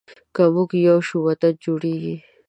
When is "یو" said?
0.87-0.97